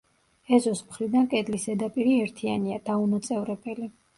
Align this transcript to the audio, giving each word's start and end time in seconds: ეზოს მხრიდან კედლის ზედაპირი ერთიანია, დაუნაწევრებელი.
ეზოს 0.57 0.79
მხრიდან 0.87 1.27
კედლის 1.35 1.67
ზედაპირი 1.69 2.17
ერთიანია, 2.25 2.81
დაუნაწევრებელი. 2.89 3.91